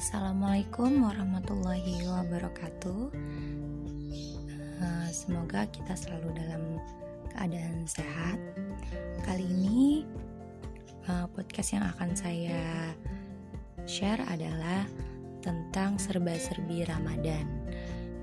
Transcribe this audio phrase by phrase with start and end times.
[0.00, 3.12] Assalamualaikum warahmatullahi wabarakatuh.
[4.80, 6.80] Eh, semoga kita selalu dalam
[7.28, 8.40] keadaan sehat.
[9.28, 10.08] Kali ini
[11.04, 12.96] eh, podcast yang akan saya
[13.84, 14.88] share adalah
[15.44, 17.44] tentang serba-serbi Ramadan.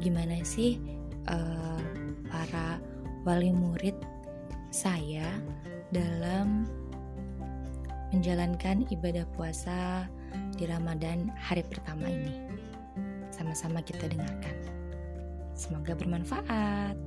[0.02, 0.82] Gimana sih
[1.30, 1.82] uh,
[2.25, 2.82] para
[3.21, 3.94] wali murid
[4.73, 5.30] saya
[5.94, 6.66] dalam
[8.09, 10.09] menjalankan ibadah puasa
[10.57, 12.33] di Ramadan hari pertama ini?
[13.29, 14.55] Sama-sama kita dengarkan.
[15.57, 16.97] Semoga bermanfaat.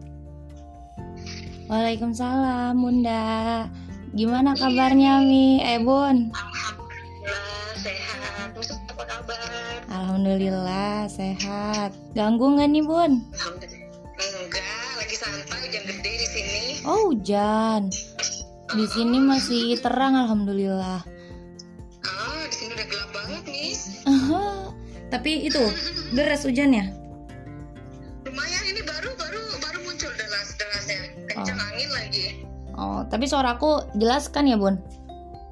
[1.70, 3.66] Waalaikumsalam, Bunda.
[4.10, 5.62] Gimana kabarnya, Mi?
[5.62, 6.34] Eh, Bun.
[6.34, 8.50] Alhamdulillah sehat.
[8.58, 9.78] Miss apa kabar?
[9.86, 11.94] Alhamdulillah sehat.
[12.18, 13.22] Ganggu nggak nih Bun?
[13.30, 13.90] Alhamdulillah.
[14.20, 16.60] Enggak, lagi santai hujan gede di sini.
[16.82, 17.86] Oh hujan.
[18.70, 21.19] Di sini masih terang Alhamdulillah.
[25.10, 25.62] Tapi itu
[26.14, 26.94] deras hujannya.
[28.24, 31.26] Lumayan ini baru baru baru muncul deras-derasnya.
[31.26, 32.26] Kencang angin lagi.
[32.78, 34.78] Oh tapi suaraku jelas kan ya Bun?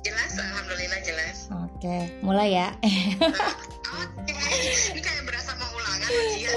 [0.06, 1.50] Jelas, alhamdulillah jelas.
[1.50, 2.70] Oke, mulai ya.
[2.78, 4.34] Oke.
[4.94, 6.54] Ini kayak berasa mau ulangan ujian.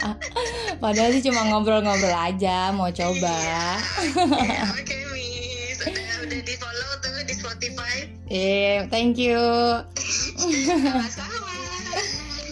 [0.82, 3.38] Padahal sih cuma ngobrol-ngobrol aja, mau coba.
[4.06, 5.82] Oke, Oke, Miss.
[5.82, 7.96] Udah udah di follow tuh di Spotify.
[8.30, 9.38] Eh, thank you.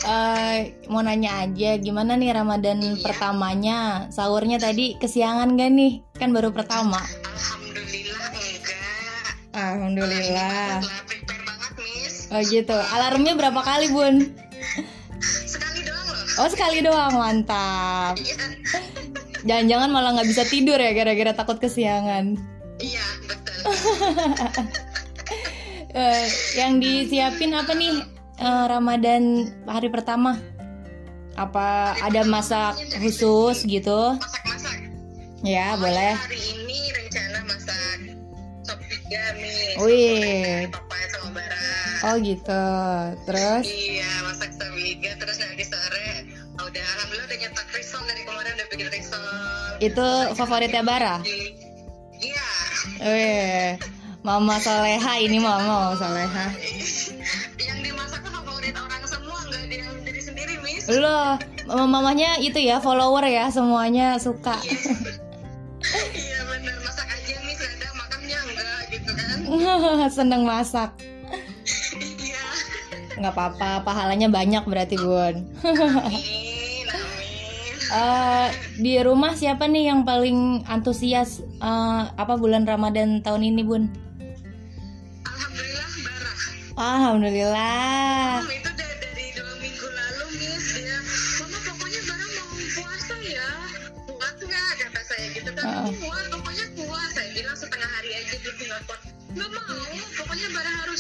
[0.05, 0.59] Eh,
[0.93, 4.13] mau nanya aja, gimana nih Ramadan pertamanya?
[4.13, 6.05] Sahurnya tadi kesiangan gak nih?
[6.21, 7.01] Kan baru pertama.
[7.33, 9.33] Alhamdulillah enggak.
[9.57, 10.69] Alhamdulillah.
[11.09, 12.29] Prepare banget, Miss.
[12.29, 12.77] Oh gitu.
[12.77, 14.29] Alarmnya berapa kali Bun?
[15.25, 16.41] Sekali doang loh.
[16.45, 18.21] Oh sekali doang, mantap.
[18.21, 18.37] Iya,
[19.45, 22.37] Jangan-jangan malah nggak bisa tidur ya gara-gara takut kesiangan.
[22.77, 23.57] iya betul.
[25.95, 26.27] Eh,
[26.59, 28.03] yang disiapin apa nih
[28.37, 29.23] eh, Ramadan
[29.65, 30.39] hari pertama?
[31.35, 34.15] Apa ada masak khusus gitu?
[34.15, 34.79] Masak-masak.
[35.43, 36.15] Ya Oh, boleh.
[36.15, 37.99] ya, Hari ini rencana masak
[38.63, 39.75] sop iga mie.
[39.83, 40.71] Wih.
[40.71, 41.43] Papaya sama.
[42.05, 42.65] Oh gitu.
[43.27, 43.65] Terus?
[43.67, 46.09] Iya, masak sop iga terus nanti sore
[46.55, 49.25] oh, udah alhamdulillah udah nyetak risol dari kemarin udah bikin risol.
[49.83, 51.19] Itu favoritnya Bara?
[52.15, 52.49] Iya.
[53.03, 53.69] Wih,
[54.23, 56.47] Mama Soleha ini Mama, Mama Soleha.
[60.91, 61.41] Loh,
[61.89, 64.57] mamanya itu ya follower ya semuanya suka.
[66.13, 70.09] iya bener masak aja Miss ada makannya enggak gitu kan.
[70.17, 70.91] Seneng masak.
[71.97, 72.45] Iya.
[73.15, 75.37] nggak apa-apa, pahalanya banyak berarti Bun.
[77.95, 78.49] Eh,
[78.83, 83.87] di rumah siapa nih yang paling antusias eh, apa bulan Ramadan tahun ini Bun?
[85.23, 86.39] Alhamdulillah Barah.
[86.75, 88.43] Alhamdulillah.
[88.43, 88.71] Hmm, itu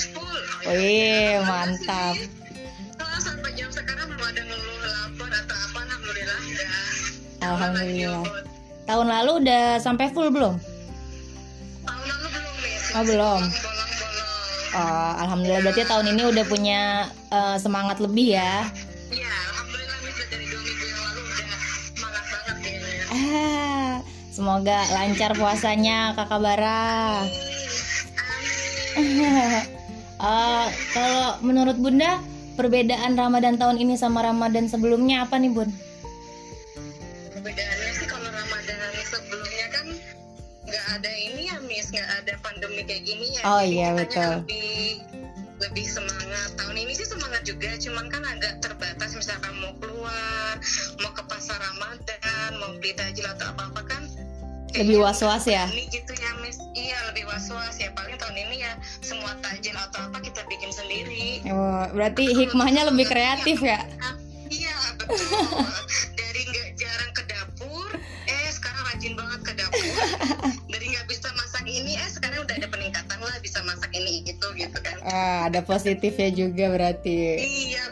[0.03, 0.41] full.
[0.65, 2.15] Oh, ya Wih, mantap.
[2.17, 2.29] sih.
[2.95, 6.71] Kalau sampai jam sekarang belum ada ngeluh lapar atau apa, alhamdulillah enggak.
[7.41, 8.23] Alhamdulillah.
[8.25, 8.45] Lanjut.
[8.85, 10.55] Tahun lalu udah sampai full belum?
[11.83, 12.85] Tahun lalu belum Miss.
[12.93, 13.43] Oh, belum.
[14.75, 16.81] Oh, alhamdulillah berarti tahun ini udah punya
[17.31, 18.67] eh, semangat lebih ya.
[19.09, 21.51] Iya, alhamdulillah Miss dari dua minggu yang lalu udah
[21.95, 23.03] semangat banget kayaknya.
[23.35, 27.23] Ah, semoga lancar puasanya Kakak Bara.
[30.25, 32.17] Eh, kalau menurut Bunda,
[32.57, 35.69] perbedaan Ramadan tahun ini sama Ramadan sebelumnya apa nih, Bun?
[37.37, 39.87] Perbedaannya sih kalau Ramadan sebelumnya kan
[40.65, 43.43] nggak ada ini ya Miss, nggak ada pandemi kayak gini ya.
[43.45, 44.33] Oh, Jadi iya, betul.
[44.49, 45.05] Lebih
[45.61, 46.49] lebih semangat.
[46.57, 50.57] Tahun ini sih semangat juga, cuman kan agak terbatas misalkan mau keluar,
[51.05, 54.03] mau ke pasar Ramadan, mau beli tajil atau apa-apa kan.
[54.75, 55.71] Lebih was-was ya?
[55.71, 56.59] Ini gitu ya Miss.
[56.75, 57.95] Iya, lebih was-was ya.
[57.95, 58.75] Paling tahun ini ya
[59.07, 61.47] semua tajil atau apa kita bikin sendiri.
[61.47, 63.87] Oh, berarti hikmahnya lebih kreatif ya?
[64.51, 65.63] Iya betul.
[66.19, 67.91] Dari nggak jarang ke dapur,
[68.27, 69.95] eh sekarang rajin banget ke dapur.
[70.69, 74.47] Dari nggak bisa masak ini, eh sekarang udah ada peningkatan lah bisa masak ini itu
[74.59, 74.97] gitu kan.
[75.07, 77.19] Ah, ada positifnya juga berarti.
[77.41, 77.84] Iya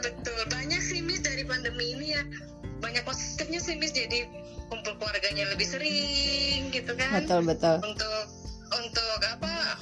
[5.33, 7.09] keluarganya lebih sering gitu kan.
[7.17, 7.75] Betul, betul.
[7.81, 8.23] Untuk
[8.69, 9.81] untuk apa?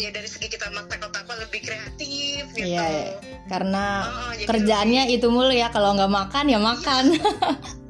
[0.00, 2.64] Ya dari segi kita masak atau apa lebih kreatif gitu.
[2.72, 3.08] Iya, iya.
[3.50, 7.04] karena Oh, jadi kerjaannya itu mulu ya kalau nggak makan ya makan.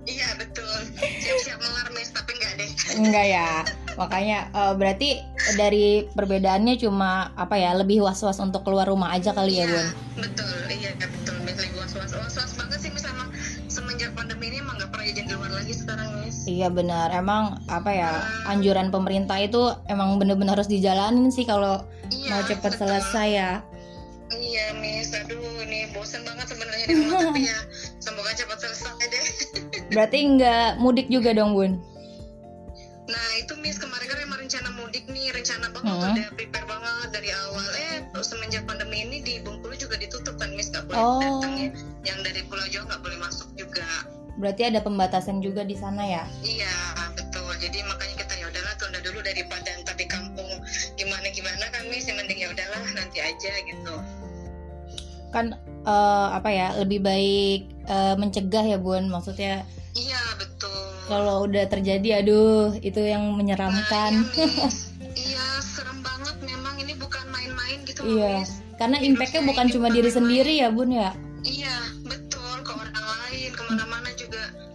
[0.09, 0.79] Iya betul.
[0.99, 2.71] Siap-siap melar Miss tapi nggak deh.
[2.99, 3.51] Enggak ya.
[3.95, 5.09] Makanya eh, berarti
[5.55, 9.87] dari perbedaannya cuma apa ya lebih was-was untuk keluar rumah aja kali ya Iya, bun
[10.19, 13.31] betul iya betul mis lagi was was was was banget sih mis sama
[13.71, 17.13] semenjak pandemi ini emang nggak pernah jajan di luar lagi sekarang mis iya benar.
[17.13, 18.11] Emang apa ya
[18.47, 22.81] anjuran pemerintah itu emang bener-bener harus dijalanin sih kalau iya mau cepet betul.
[22.83, 23.53] selesai ya.
[24.29, 27.59] Iya mis aduh ini bosen banget sebenarnya di rumah tapi ya
[28.05, 29.25] semoga cepat selesai deh.
[29.93, 31.81] Berarti nggak mudik juga dong bun?
[33.09, 36.13] Nah itu mis kemarin kan emang rencana mudik nih rencana banget Hmm.
[36.13, 37.65] udah prepare banget dari awal.
[37.75, 41.17] Eh semenjak pandemi ini di Bengkulu juga ditutup kan mis nggak boleh Oh.
[41.19, 41.69] datang ya.
[42.05, 43.87] Yang dari Pulau Jawa nggak boleh masuk juga
[44.39, 46.73] berarti ada pembatasan juga di sana ya Iya
[47.13, 47.51] betul.
[47.59, 50.47] Jadi makanya kita ya udahlah tunda dulu daripada ntar di kampung
[50.95, 53.95] gimana gimana kami sih mending ya udahlah nanti aja gitu.
[55.29, 55.53] kan
[55.85, 60.71] eh, apa ya lebih baik eh, mencegah ya bun maksudnya Iya betul.
[61.11, 64.69] kalau udah terjadi aduh itu yang menyeramkan Nah, iya,
[65.29, 66.37] iya serem banget.
[66.41, 68.47] Memang ini bukan main-main gitu Iya.
[68.79, 71.11] Karena impactnya bukan cuma diri sendiri ya bun ya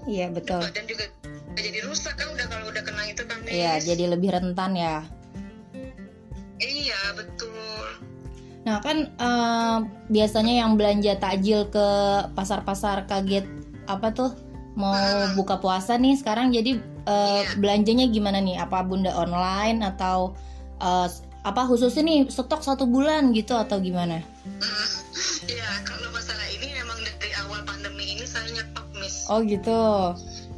[0.06, 1.06] iya betul badan juga
[1.54, 3.38] jadi rusak kan udah kalau udah kena itu kan.
[3.46, 5.06] Iya jadi lebih rentan ya
[6.58, 7.84] Iya betul.
[8.64, 9.78] Nah kan eh,
[10.08, 11.88] biasanya yang belanja takjil ke
[12.32, 13.44] pasar-pasar kaget
[13.84, 14.32] apa tuh
[14.80, 14.96] mau
[15.36, 17.60] buka puasa nih sekarang jadi eh, Iya.
[17.60, 18.56] belanjanya gimana nih?
[18.64, 20.32] Apa bunda online atau
[20.80, 21.08] eh,
[21.44, 24.24] apa khususnya nih stok satu bulan gitu atau gimana?
[25.52, 26.08] Iya kalau
[29.32, 30.14] Oh gitu.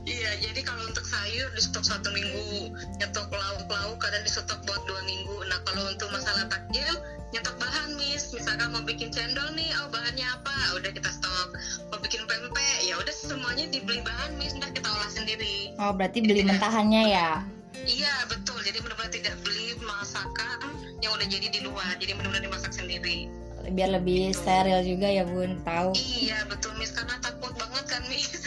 [0.06, 2.70] Iya, jadi kalau untuk sayur di stok satu minggu,
[3.02, 5.34] nyetok lauk-lauk kadang di stok buat dua minggu.
[5.50, 6.94] Nah kalau untuk masalah takjil,
[7.34, 8.30] nyetok bahan mis.
[8.30, 10.78] Misalkan mau bikin cendol nih, oh bahannya apa?
[10.78, 11.58] Udah kita stok.
[11.90, 15.74] Mau bikin pempek, ya udah semuanya dibeli bahan mis, ntar kita olah sendiri.
[15.82, 17.42] Oh berarti beli mentahannya ya?
[17.86, 20.70] Iya betul, jadi benar-benar tidak beli masakan
[21.02, 23.26] yang udah jadi di luar, jadi benar-benar dimasak sendiri.
[23.74, 25.98] Biar lebih steril juga ya bun tahu.
[25.98, 27.18] Iya betul mis, karena.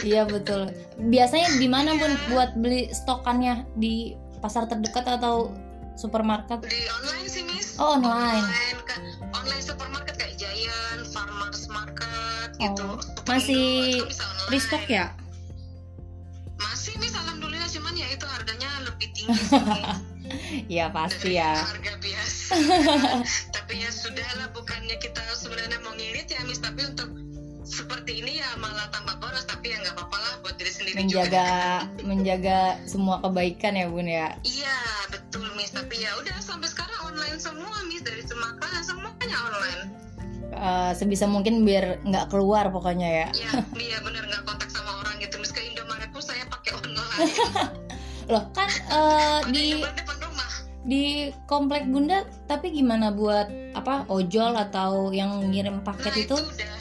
[0.03, 0.71] Iya betul.
[0.97, 5.51] Biasanya di mana bun buat beli stokannya di pasar terdekat atau
[5.99, 6.63] supermarket?
[6.63, 7.75] Di online sih mis.
[7.79, 8.43] Oh online.
[8.43, 8.79] online
[9.35, 12.87] online supermarket kayak Giant, Farmers Market gitu.
[12.87, 13.67] Oh, Superindo, masih
[14.15, 15.05] kan restock ya?
[16.59, 19.35] Masih mis alhamdulillah cuman ya itu harganya lebih tinggi
[20.69, 21.57] Iya pasti ya.
[21.57, 22.53] harga biasa.
[23.55, 27.09] tapi ya sudahlah bukannya kita sebenarnya mau ngirit ya mis tapi untuk
[27.65, 29.08] seperti ini ya malah tambah
[29.59, 31.27] tapi ya nggak apa-apa lah buat diri sendiri Menjaga
[31.83, 32.07] juga.
[32.07, 34.31] menjaga semua kebaikan ya bun ya.
[34.47, 34.77] Iya
[35.11, 39.81] betul mis tapi ya udah sampai sekarang online semua mis dari semakanan semuanya online.
[40.49, 43.27] Eh, sebisa mungkin biar nggak keluar pokoknya ya.
[43.35, 43.51] Iya,
[43.91, 45.35] iya bener nggak kontak sama orang gitu.
[45.43, 47.19] Mis ke Indomaret pun saya pakai online.
[48.31, 49.83] Loh kan eh, Di
[50.87, 51.03] di
[51.43, 56.35] komplek bunda tapi gimana buat apa ojol atau yang ngirim Nah paket itu itu?
[56.39, 56.78] udah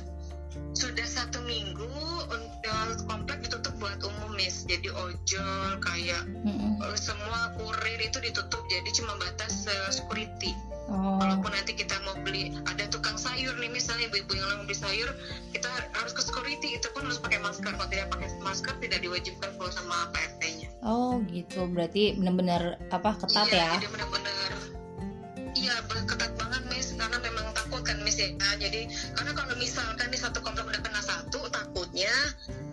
[4.79, 6.79] Jadi ojol kayak Mm-mm.
[6.79, 8.63] eh, semua kurir itu ditutup.
[8.71, 10.55] Jadi cuma batas eh, security.
[10.89, 14.79] Oh Walaupun nanti kita mau beli ada tukang sayur nih misalnya ibu-ibu yang mau beli
[14.79, 15.11] sayur
[15.53, 17.75] kita harus ke security itu pun harus pakai masker.
[17.75, 20.69] Kalau tidak pakai masker tidak diwajibkan keluar sama PRT-nya.
[20.87, 23.71] oh gitu berarti benar-benar apa ketat iya, ya?
[23.83, 24.51] jadi benar-benar
[25.59, 28.87] iya ketat banget mis karena memang takut kan mis ya jadi
[29.19, 32.15] karena kalau misalkan di satu komplek udah kena satu takutnya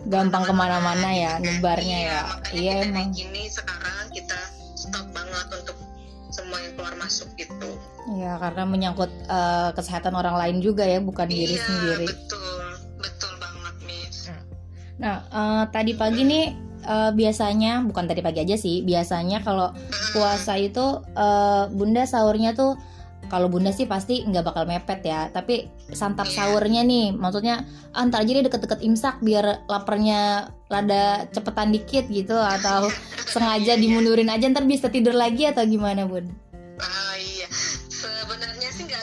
[0.06, 1.54] Gampang ke mana-mana ya gitu kan.
[1.58, 2.22] nebarnya iya, ya.
[2.54, 3.10] Iya emang.
[3.10, 4.38] gini sekarang kita
[4.74, 5.76] stop banget untuk
[6.28, 7.70] semua yang keluar masuk gitu
[8.08, 12.06] Iya karena menyangkut eh, kesehatan orang lain juga ya bukan diri iya sendiri.
[12.06, 12.64] betul
[12.96, 14.30] betul banget mis
[14.96, 16.44] Nah, eh, tadi pagi nih
[16.82, 19.74] eh, biasanya bukan tadi pagi aja sih, biasanya kalau
[20.12, 22.78] puasa itu eh, Bunda sahurnya tuh
[23.26, 28.22] kalau Bunda sih pasti nggak bakal mepet ya, tapi santap sahurnya nih, maksudnya ah, ntar
[28.22, 32.90] aja deh deket-deket imsak biar laparnya rada cepetan dikit gitu atau
[33.30, 36.26] sengaja dimundurin aja ntar bisa tidur lagi atau gimana Bun?
[36.82, 37.48] Ah iya,
[37.88, 39.02] sebenarnya sih nggak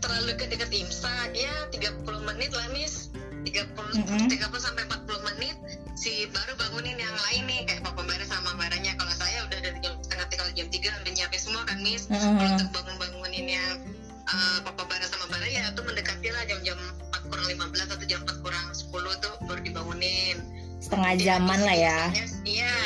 [0.00, 1.30] terlalu deket-deket imsak.
[1.34, 3.10] Ya 30 menit lah mis
[3.44, 4.26] 30 Mm-mm.
[4.30, 5.56] 30 sampai 40 menit
[5.94, 7.60] si baru bangunin yang lain nih.
[7.68, 11.12] Kayak papa bara sama baranya kalau saya udah dari jam setengah tiga jam 3 udah
[11.14, 12.38] nyiapin semua kan mis Mm-mm.
[12.38, 13.13] kalau untuk bangun-bangunin
[13.54, 13.78] yang
[14.26, 16.78] uh, papa bara sama bara ya itu mendekati lah jam-jam
[17.14, 18.90] 4 kurang 15 atau jam 4 kurang 10
[19.22, 20.36] tuh baru dibangunin
[20.76, 22.00] Setengah Jadi jaman lah ya.
[22.44, 22.76] Iya,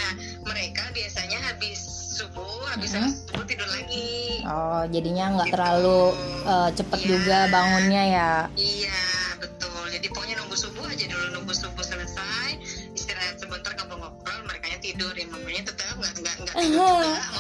[0.46, 1.82] mereka biasanya habis
[2.14, 4.38] subuh, habis sholat subuh tidur lagi.
[4.46, 5.54] Oh, jadinya nggak Gitu.
[5.58, 6.00] terlalu
[6.46, 7.08] eh, cepet Iya.
[7.10, 8.30] juga bangunnya ya.
[8.54, 9.00] Iya,
[9.42, 9.82] betul.
[9.90, 12.48] Jadi pokoknya nunggu subuh aja dulu nunggu subuh selesai,
[12.94, 16.54] istirahat sebentar ngobrol-ngobrol, mereka tidur ya mamanya tetap nggak nggak nggak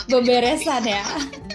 [0.10, 1.02] Beberesan ya.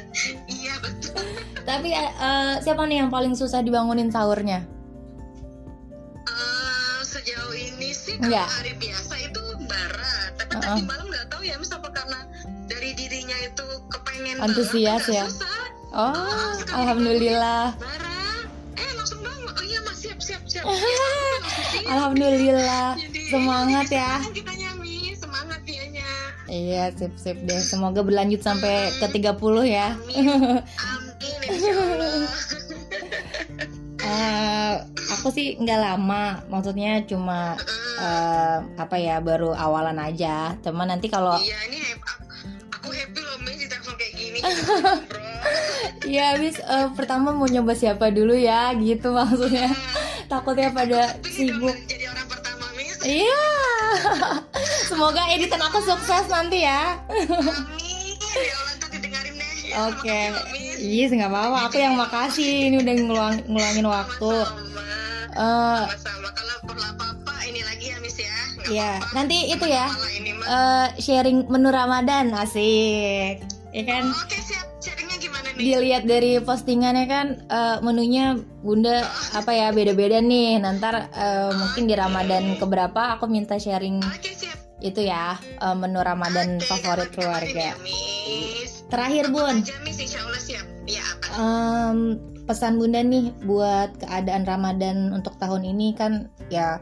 [1.64, 4.68] Iya tapi eh, siapa nih yang paling susah dibangunin sahurnya?
[6.22, 10.64] Eh, sejauh ini sih kalau hari biasa itu bara tapi Uh-uh.
[10.70, 12.20] tadi malam nggak tahu ya mis apa karena
[12.68, 15.24] dari dirinya itu kepengen Antusias ya?
[15.26, 15.52] susah
[15.94, 16.12] Oh,
[16.74, 17.78] alhamdulillah.
[17.78, 18.18] bara
[18.74, 20.76] eh langsung bangun oh iya mas siap siap siap Ya,
[21.40, 21.86] langsung siap.
[21.88, 22.88] Alhamdulillah.
[22.98, 24.12] Jadi, Semangat ya.
[25.16, 26.10] semangat dianya
[26.44, 27.62] Iya, sip-sip deh.
[27.62, 29.94] Semoga berlanjut sampai ke 30 ya.
[29.96, 30.62] amin
[35.24, 37.56] aku sih nggak lama, maksudnya cuma
[37.96, 40.60] eh, apa ya baru awalan aja.
[40.60, 41.80] Teman nanti kalau iya ini
[42.76, 44.40] aku happy loh mi di telepon kayak gini
[45.08, 45.24] bro
[46.04, 49.72] ya habis eh, pertama mau nyoba siapa dulu ya, gitu maksudnya.
[50.28, 51.72] Takutnya pada sibuk.
[51.88, 52.66] jadi orang pertama
[53.08, 53.48] Iya.
[54.92, 57.00] Semoga editan aku sukses nanti ya.
[57.00, 59.64] Ya deh.
[59.72, 60.20] Ya, Oke.
[60.52, 60.78] Miss.
[60.84, 61.58] Iya, nggak apa-apa.
[61.72, 64.34] Aku yang makasih ini udah ngeluang, ngulangin waktu.
[65.34, 66.30] Eh, Sama-sama.
[66.32, 68.30] Kalau perlu apa-apa ini lagi ya, Miss ya.
[68.56, 69.14] Nggak Iya, apa-apa.
[69.14, 69.86] nanti itu ya.
[70.44, 73.42] Eh, sharing menu Ramadan asik.
[73.70, 74.14] Ya kan?
[74.14, 74.66] Oke, siap.
[74.78, 75.64] Sharingnya gimana nih?
[75.64, 78.26] Dilihat dari postingannya kan eh, menunya
[78.60, 80.58] Bunda apa ya beda-beda nih.
[80.58, 84.58] Nanti eh, mungkin di Ramadan keberapa aku minta sharing Oke, siap.
[84.80, 87.72] itu ya eh, menu Ramadan Oke, favorit keluarga.
[87.72, 87.76] ya.
[88.86, 89.98] Terakhir Bun, Aja, Miss.
[89.98, 90.66] Insya Allah siap.
[91.34, 96.78] Em, pesan bunda nih buat keadaan Ramadan untuk tahun ini kan ya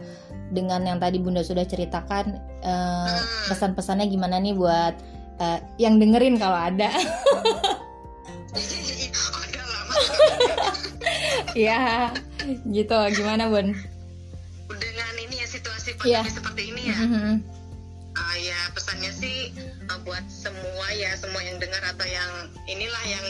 [0.52, 4.94] dengan yang tadi bunda sudah ceritakan eh, pesan-pesannya gimana nih buat
[5.40, 6.92] eh, yang dengerin kalau ada?
[11.58, 12.12] Ya
[12.68, 12.96] gitu.
[13.16, 13.76] Gimana bun?
[14.72, 16.98] Dengan ini ya, situasi pandemi seperti ini ya.
[16.98, 17.34] Mhm.
[18.12, 19.56] Ah ya pesannya sih
[19.88, 23.26] uh, buat semua ya semua yang dengar atau yang inilah yang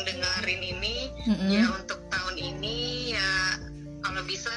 [1.22, 1.50] Mhm.
[1.52, 2.78] ya untuk tahun ini
[3.14, 3.32] ya
[4.02, 4.54] kalau bisa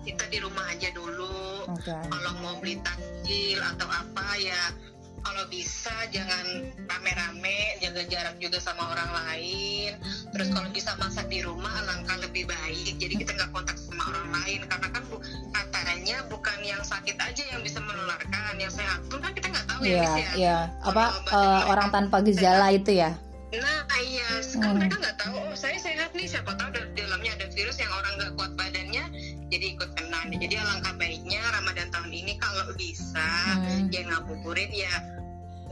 [0.00, 1.92] kita di rumah aja dulu Oke.
[1.92, 4.72] kalau mau beli takjil atau apa ya
[5.20, 9.92] kalau bisa jangan rame-rame jaga jarak juga sama orang lain
[10.32, 14.28] terus kalau bisa masak di rumah alangkah lebih baik jadi kita nggak kontak sama orang
[14.32, 15.20] lain karena kan bu-
[15.52, 19.80] katanya bukan yang sakit aja yang bisa menularkan yang sehat pun kan kita nggak tahu
[19.84, 20.32] ya, Iya, Miss, ya.
[20.34, 20.58] iya.
[20.80, 23.12] Apa eh, orang tanpa gejala itu ya?
[23.50, 24.78] Nah iya, kan Hmm.
[24.78, 25.34] mereka nggak tahu.
[25.42, 29.04] Oh saya sehat nih, siapa tahu di dalamnya ada virus yang orang nggak kuat badannya,
[29.48, 30.22] jadi ikut kena.
[30.30, 33.26] Jadi alangkah baiknya Ramadan tahun ini kalau bisa
[33.56, 33.90] Hmm.
[33.90, 34.92] ya ngabuburit ya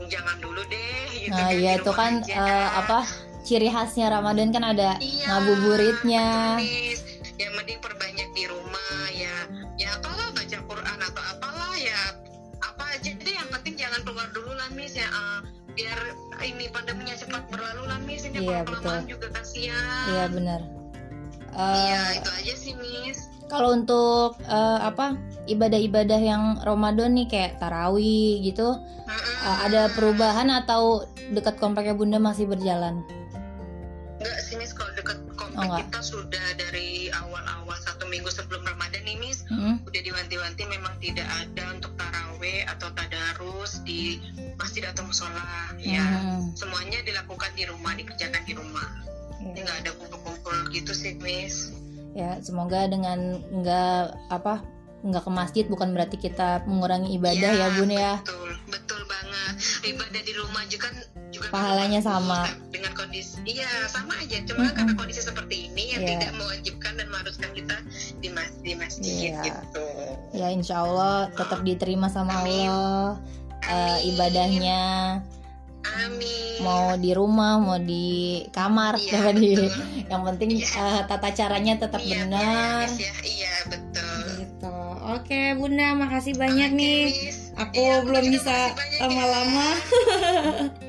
[0.01, 1.03] jangan dulu deh.
[1.09, 2.35] Gitu Nah, kan, iya itu kan aja.
[2.35, 2.99] eh, apa
[3.41, 6.27] ciri khasnya Ramadan kan ada Iya, ngabuburitnya.
[7.39, 7.98] Yang mending perbanyak
[16.41, 20.05] ini pandeminya cepat berlalu lah Miss ini Iya, kelamaan juga kasihan.
[20.07, 20.61] Iya benar.
[21.49, 23.19] Iya, Eh, itu aja sih Miss.
[23.45, 28.77] Kalau untuk eh, apa ibadah-ibadah yang Ramadan nih kayak tarawih gitu,
[29.41, 33.01] eh, ada perubahan atau dekat kompleknya Bunda masih berjalan?
[34.17, 35.89] Enggak sih Miss kalau dekat komplek Oh, enggak.
[35.89, 39.81] kita sudah dari awal-awal satu minggu sebelum Ramadan nih Miss Mm-mm.
[39.81, 41.73] udah diwanti-wanti memang tidak ada
[42.65, 44.19] atau tadarus di
[44.55, 45.73] masjid atau musola.
[45.77, 48.87] Ya Hmm, semuanya dilakukan di rumah dikerjakan di rumah.
[49.39, 49.63] Iya.
[49.63, 51.71] nggak ada kumpul-kumpul gitu sih Miss.
[52.11, 54.59] Ya semoga dengan nggak apa
[54.99, 58.19] nggak ke masjid bukan berarti kita mengurangi ibadah ya, Bun ya.
[58.19, 58.51] betul.
[58.67, 58.98] Betul
[59.83, 60.95] ibadah di rumah juga kan
[61.29, 62.39] juga Pahalanya bagus, sama.
[62.69, 64.73] dengan kondisi iya sama aja cuma Mm-mm.
[64.73, 66.09] karena kondisi seperti ini yang Iya.
[66.15, 67.75] tidak mewajibkan dan mengharuskan kita
[68.17, 69.41] di mas di masjid Iya.
[69.43, 69.85] gitu
[70.31, 72.65] Ya insya Allah tetap diterima sama Amin.
[72.65, 73.17] Allah
[73.63, 74.09] Amin.
[74.09, 74.81] ibadahnya
[75.81, 78.07] amin mau di rumah mau di
[78.49, 79.53] kamar Iya, di
[80.05, 80.67] yang penting Iya.
[80.67, 82.85] eh, tata caranya tetap Iya, benar.
[82.85, 84.75] Miss, ya iya betul Gitu.
[85.09, 87.03] Oke Bunda makasih banyak Oke, nih.
[87.07, 87.38] Miss.
[87.59, 88.99] Aku Iya, belum juga bisa ya.
[89.03, 89.67] lama-lama.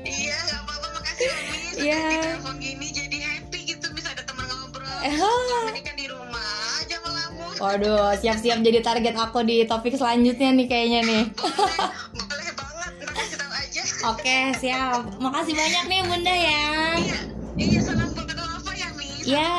[0.07, 0.87] Iya, nggak apa-apa.
[0.95, 1.75] Makasih Miss.
[1.75, 2.03] Iya.
[2.31, 4.87] Telepon gini jadi happy gitu bisa ada teman ngobrol.
[5.03, 6.47] Eh, kan di rumah
[6.79, 7.53] aja melamun.
[7.59, 11.23] Waduh, siap-siap jadi target aku di topik selanjutnya nih kayaknya nih.
[11.35, 12.91] Boleh, boleh banget.
[13.35, 13.81] Tahu aja.
[14.15, 15.01] Oke, siap.
[15.19, 16.65] Makasih banyak nih Bunda ya.
[16.95, 17.17] Iya,
[17.59, 19.23] iya salam buat apa ya, Miss.
[19.27, 19.51] Ya,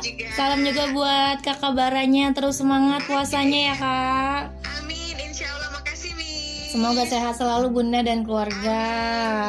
[0.00, 0.26] juga.
[0.32, 4.53] salam juga buat kakak Baranya terus semangat puasanya ya kak.
[6.74, 8.82] Semoga sehat selalu Bunda dan keluarga.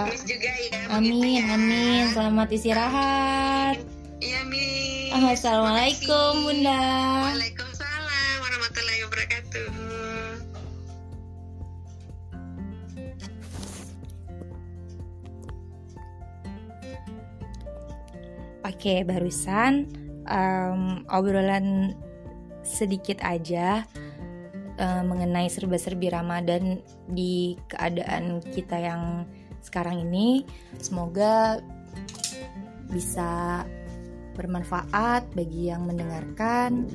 [0.05, 0.77] Miss juga ya.
[0.93, 1.57] Amin, begitu ya.
[1.57, 2.03] amin.
[2.13, 3.81] Selamat istirahat.
[4.21, 5.41] Iya, Miss.
[5.41, 6.85] Assalamualaikum Bunda.
[7.25, 9.69] Waalaikumsalam warahmatullahi wabarakatuh.
[18.69, 19.89] Oke, barusan
[20.29, 21.97] um, obrolan
[22.61, 23.81] sedikit aja
[24.79, 26.79] uh, mengenai serba-serbi Ramadan
[27.09, 29.25] di keadaan kita yang
[29.61, 30.45] sekarang ini.
[30.77, 31.59] Semoga
[32.89, 33.63] bisa
[34.35, 36.85] bermanfaat bagi yang mendengarkan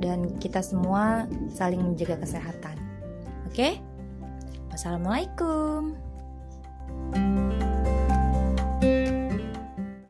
[0.00, 2.76] dan kita semua saling menjaga kesehatan.
[3.52, 3.78] Oke?
[4.72, 6.05] Wassalamualaikum.